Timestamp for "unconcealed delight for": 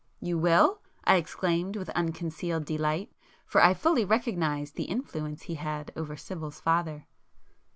1.91-3.61